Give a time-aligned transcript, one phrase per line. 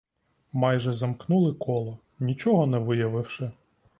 [0.51, 3.51] Майже замкнули коло, нічого не виявивши.